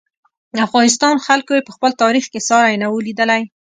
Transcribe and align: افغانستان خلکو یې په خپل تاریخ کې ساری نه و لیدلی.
افغانستان 0.67 1.15
خلکو 1.27 1.51
یې 1.57 1.65
په 1.67 1.71
خپل 1.75 1.91
تاریخ 2.03 2.25
کې 2.33 2.39
ساری 2.49 2.75
نه 2.81 2.87
و 2.89 3.03
لیدلی. 3.07 3.41